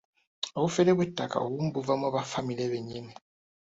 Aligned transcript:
Obufere 0.57 0.91
bw'ettaka 0.95 1.37
obumu 1.45 1.69
buva 1.75 1.93
mu 2.01 2.07
ba 2.13 2.21
ffamire 2.25 2.65
bennyini. 2.71 3.13